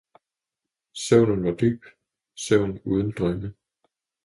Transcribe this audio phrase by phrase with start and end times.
[0.93, 1.85] Søvnen var dyb,
[2.35, 3.53] søvn uden drømme.